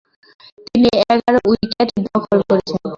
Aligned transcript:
তিনি 0.65 0.89
এগারো 1.03 1.39
উইকেট 1.49 1.89
দখল 2.07 2.39
করেছিলেন। 2.49 2.87